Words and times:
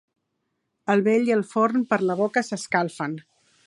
El 0.93 1.03
vell 1.09 1.29
i 1.31 1.35
el 1.37 1.45
forn 1.53 1.87
per 1.93 2.03
la 2.09 2.19
boca 2.25 2.47
s'escalfen. 2.51 3.19